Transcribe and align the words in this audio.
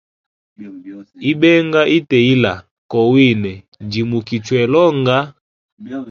Ibenga 1.31 1.81
ite 1.97 2.17
ila 2.33 2.53
kowine 2.91 3.51
njimukichwela 3.85 4.77
onga. 4.87 5.17